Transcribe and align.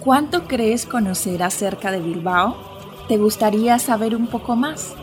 ¿Cuánto 0.00 0.48
crees 0.48 0.86
conocer 0.86 1.42
acerca 1.44 1.92
de 1.92 2.00
Bilbao? 2.00 2.56
¿Te 3.06 3.16
gustaría 3.16 3.78
saber 3.78 4.16
un 4.16 4.26
poco 4.26 4.56
más? 4.56 4.96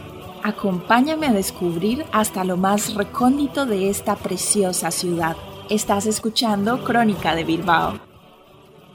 Acompáñame 0.43 1.27
a 1.27 1.33
descubrir 1.33 2.03
hasta 2.11 2.43
lo 2.43 2.57
más 2.57 2.93
recóndito 2.93 3.65
de 3.65 3.89
esta 3.89 4.15
preciosa 4.17 4.91
ciudad. 4.91 5.37
Estás 5.69 6.07
escuchando 6.07 6.83
Crónica 6.83 7.35
de 7.35 7.45
Bilbao. 7.45 7.99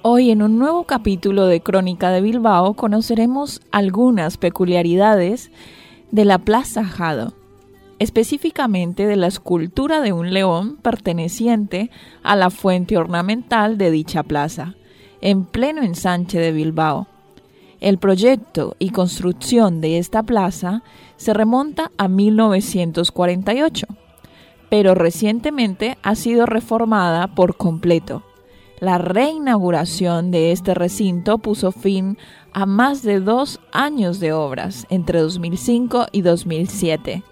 Hoy 0.03 0.31
en 0.31 0.43
un 0.43 0.59
nuevo 0.59 0.85
capítulo 0.85 1.47
de 1.47 1.63
Crónica 1.63 2.11
de 2.11 2.21
Bilbao 2.21 2.75
conoceremos 2.75 3.63
algunas 3.71 4.37
peculiaridades 4.37 5.51
de 6.11 6.25
la 6.27 6.39
Plaza 6.39 6.85
Jado, 6.85 7.33
específicamente 8.03 9.07
de 9.07 9.15
la 9.15 9.29
escultura 9.29 10.01
de 10.01 10.13
un 10.13 10.35
león 10.35 10.77
perteneciente 10.77 11.89
a 12.25 12.35
la 12.35 12.51
fuente 12.51 12.97
ornamental 12.97 13.79
de 13.79 13.93
dicha 13.93 14.25
plaza, 14.25 14.75
en 15.21 15.45
pleno 15.45 15.83
ensanche 15.83 16.41
de 16.41 16.51
Bilbao. 16.51 17.07
El 17.79 17.99
proyecto 17.99 18.75
y 18.81 18.91
construcción 18.91 19.81
de 19.81 19.99
esta 19.99 20.25
plaza 20.25 20.83
se 21.17 21.33
remonta 21.33 21.93
a 21.97 22.09
1948, 22.09 23.87
pero 24.69 24.97
recientemente 24.97 25.97
ha 26.03 26.17
sido 26.17 26.45
reformada 26.45 27.29
por 27.29 27.57
completo. 27.57 28.25
La 28.81 28.99
reinauguración 28.99 30.33
de 30.33 30.51
este 30.51 30.75
recinto 30.75 31.39
puso 31.39 31.71
fin 31.71 32.19
a 32.53 32.67
más 32.67 33.05
de 33.05 33.21
dos 33.21 33.61
años 33.71 34.19
de 34.19 34.33
obras 34.33 34.87
entre 34.91 35.21
2005 35.21 36.07
y 36.11 36.23
2007. 36.23 37.23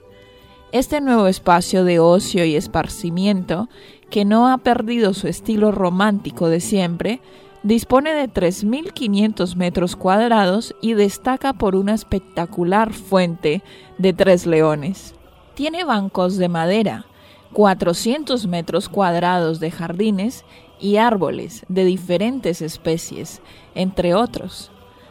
Este 0.72 1.00
nuevo 1.00 1.26
espacio 1.26 1.84
de 1.84 1.98
ocio 1.98 2.44
y 2.44 2.56
esparcimiento, 2.56 3.68
que 4.10 4.24
no 4.24 4.48
ha 4.48 4.58
perdido 4.58 5.14
su 5.14 5.28
estilo 5.28 5.72
romántico 5.72 6.48
de 6.48 6.60
siempre, 6.60 7.20
Dispone 7.62 8.14
de 8.14 8.26
3.500 8.26 9.54
metros 9.54 9.94
cuadrados 9.94 10.74
y 10.80 10.94
destaca 10.94 11.52
por 11.52 11.76
una 11.76 11.92
espectacular 11.92 12.94
fuente 12.94 13.62
de 13.98 14.14
tres 14.14 14.46
leones. 14.46 15.14
Tiene 15.52 15.84
bancos 15.84 16.38
de 16.38 16.48
madera, 16.48 17.04
400 17.52 18.46
metros 18.46 18.88
cuadrados 18.88 19.60
de 19.60 19.70
jardines 19.70 20.46
y 20.80 20.96
árboles 20.96 21.66
de 21.68 21.84
diferentes 21.84 22.62
especies, 22.62 23.42
entre 23.74 24.14
otros, 24.14 24.70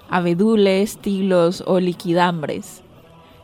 abedules, 0.09 0.97
tilos 0.97 1.63
o 1.67 1.80
liquidambres. 1.80 2.81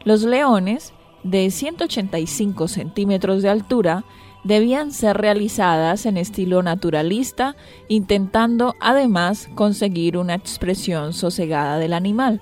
Los 0.03 0.23
leones, 0.23 0.93
de 1.25 1.49
185 1.49 2.67
centímetros 2.67 3.41
de 3.41 3.49
altura, 3.49 4.05
debían 4.43 4.91
ser 4.91 5.17
realizadas 5.17 6.05
en 6.05 6.17
estilo 6.17 6.61
naturalista, 6.61 7.55
intentando 7.87 8.75
además 8.79 9.49
conseguir 9.55 10.17
una 10.17 10.35
expresión 10.35 11.13
sosegada 11.13 11.79
del 11.79 11.93
animal, 11.93 12.41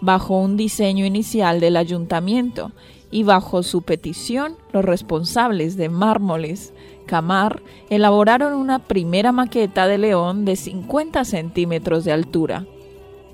bajo 0.00 0.36
un 0.36 0.56
diseño 0.56 1.06
inicial 1.06 1.60
del 1.60 1.76
ayuntamiento 1.76 2.72
y 3.12 3.22
bajo 3.22 3.62
su 3.62 3.82
petición 3.82 4.56
los 4.72 4.84
responsables 4.84 5.76
de 5.76 5.88
mármoles 5.88 6.74
Camar 7.06 7.62
elaboraron 7.90 8.54
una 8.54 8.80
primera 8.80 9.30
maqueta 9.30 9.86
de 9.86 9.98
león 9.98 10.44
de 10.44 10.56
50 10.56 11.24
centímetros 11.24 12.04
de 12.04 12.12
altura. 12.12 12.66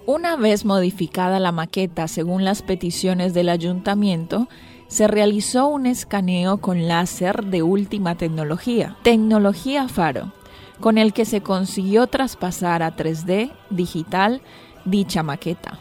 Una 0.07 0.37
vez 0.37 0.65
modificada 0.65 1.39
la 1.39 1.53
maqueta 1.53 2.09
según 2.09 2.45
las 2.45 2.63
peticiones 2.63 3.33
del 3.33 3.49
ayuntamiento, 3.49 4.49
se 4.91 5.07
realizó 5.07 5.69
un 5.69 5.87
escaneo 5.87 6.57
con 6.57 6.89
láser 6.89 7.45
de 7.45 7.63
última 7.63 8.17
tecnología, 8.17 8.97
tecnología 9.03 9.87
Faro, 9.87 10.33
con 10.81 10.99
el 10.99 11.13
que 11.13 11.25
se 11.25 11.43
consiguió 11.43 12.09
traspasar 12.09 12.83
a 12.83 12.97
3D 12.97 13.53
digital 13.71 14.43
dicha 14.85 15.23
maqueta, 15.23 15.79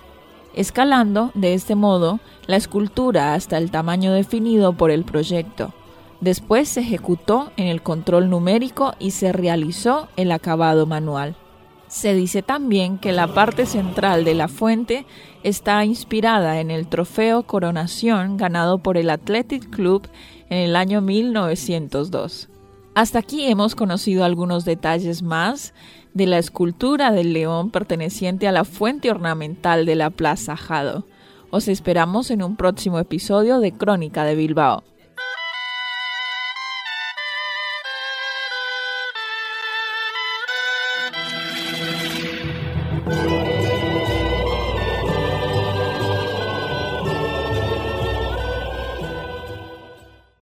escalando 0.53 1.31
de 1.33 1.55
este 1.55 1.73
modo 1.73 2.19
la 2.45 2.57
escultura 2.57 3.33
hasta 3.33 3.57
el 3.57 3.71
tamaño 3.71 4.13
definido 4.13 4.73
por 4.73 4.91
el 4.91 5.03
proyecto. 5.03 5.73
Después 6.21 6.69
se 6.69 6.81
ejecutó 6.81 7.51
en 7.57 7.65
el 7.65 7.81
control 7.81 8.29
numérico 8.29 8.93
y 8.99 9.09
se 9.11 9.31
realizó 9.31 10.07
el 10.17 10.31
acabado 10.31 10.85
manual. 10.85 11.35
Se 11.89 12.13
dice 12.13 12.43
también 12.43 12.99
que 12.99 13.11
la 13.11 13.33
parte 13.33 13.65
central 13.65 14.23
de 14.23 14.35
la 14.35 14.47
fuente 14.47 15.07
está 15.41 15.83
inspirada 15.85 16.59
en 16.59 16.69
el 16.69 16.87
trofeo 16.87 17.43
Coronación 17.43 18.37
ganado 18.37 18.77
por 18.77 18.95
el 18.95 19.09
Athletic 19.09 19.71
Club 19.71 20.07
en 20.51 20.59
el 20.59 20.75
año 20.75 21.01
1902. 21.01 22.47
Hasta 22.93 23.17
aquí 23.17 23.47
hemos 23.47 23.73
conocido 23.73 24.23
algunos 24.23 24.65
detalles 24.65 25.23
más 25.23 25.73
de 26.13 26.27
la 26.27 26.37
escultura 26.37 27.11
del 27.11 27.33
león 27.33 27.71
perteneciente 27.71 28.47
a 28.47 28.51
la 28.51 28.65
fuente 28.65 29.09
ornamental 29.09 29.87
de 29.87 29.95
la 29.95 30.11
Plaza 30.11 30.55
Jado. 30.55 31.07
Os 31.49 31.67
esperamos 31.67 32.29
en 32.29 32.43
un 32.43 32.55
próximo 32.55 32.99
episodio 32.99 33.59
de 33.59 33.71
Crónica 33.71 34.25
de 34.25 34.35
Bilbao. 34.35 34.83